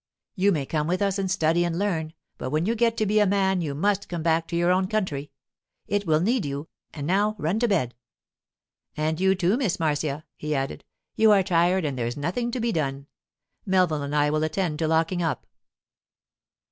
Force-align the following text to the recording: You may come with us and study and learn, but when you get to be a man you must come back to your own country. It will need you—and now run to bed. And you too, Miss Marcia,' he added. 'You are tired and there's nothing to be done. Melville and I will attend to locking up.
You 0.33 0.51
may 0.51 0.65
come 0.65 0.87
with 0.87 0.99
us 0.99 1.19
and 1.19 1.29
study 1.29 1.63
and 1.63 1.77
learn, 1.77 2.13
but 2.39 2.49
when 2.49 2.65
you 2.65 2.73
get 2.73 2.97
to 2.97 3.05
be 3.05 3.19
a 3.19 3.27
man 3.27 3.61
you 3.61 3.75
must 3.75 4.09
come 4.09 4.23
back 4.23 4.47
to 4.47 4.55
your 4.55 4.71
own 4.71 4.87
country. 4.87 5.29
It 5.85 6.07
will 6.07 6.19
need 6.19 6.43
you—and 6.43 7.05
now 7.05 7.35
run 7.37 7.59
to 7.59 7.67
bed. 7.67 7.93
And 8.97 9.21
you 9.21 9.35
too, 9.35 9.57
Miss 9.57 9.79
Marcia,' 9.79 10.25
he 10.35 10.55
added. 10.55 10.85
'You 11.17 11.29
are 11.31 11.43
tired 11.43 11.85
and 11.85 11.99
there's 11.99 12.17
nothing 12.17 12.49
to 12.49 12.59
be 12.59 12.71
done. 12.71 13.05
Melville 13.63 14.01
and 14.01 14.15
I 14.15 14.31
will 14.31 14.43
attend 14.43 14.79
to 14.79 14.87
locking 14.87 15.21
up. 15.21 15.45